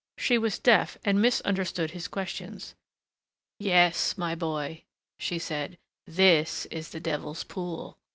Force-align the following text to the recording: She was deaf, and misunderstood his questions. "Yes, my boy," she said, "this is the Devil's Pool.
She 0.17 0.39
was 0.39 0.57
deaf, 0.57 0.97
and 1.05 1.21
misunderstood 1.21 1.91
his 1.91 2.07
questions. 2.07 2.73
"Yes, 3.59 4.17
my 4.17 4.33
boy," 4.33 4.81
she 5.19 5.37
said, 5.37 5.77
"this 6.07 6.65
is 6.71 6.89
the 6.89 6.99
Devil's 6.99 7.43
Pool. 7.43 7.99